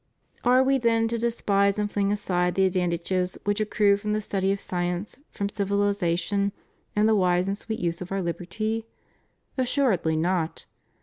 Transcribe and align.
Are 0.43 0.63
we 0.63 0.79
then 0.79 1.07
to 1.09 1.19
despise 1.19 1.77
and 1.77 1.91
fling 1.91 2.11
aside 2.11 2.55
the 2.55 2.65
advantages 2.65 3.37
which 3.43 3.61
accrue 3.61 3.97
from 3.97 4.13
the 4.13 4.19
study 4.21 4.51
of 4.51 4.59
science, 4.59 5.19
from 5.29 5.47
civihzation 5.47 6.53
and 6.95 7.07
the 7.07 7.13
wise 7.15 7.47
and 7.47 7.55
sweet 7.55 7.79
use 7.79 8.01
of 8.01 8.11
our 8.11 8.23
hberty? 8.23 8.85
Assuredly 9.59 10.15
not. 10.15 10.65